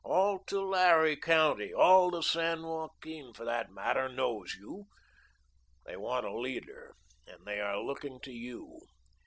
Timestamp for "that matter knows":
3.45-4.55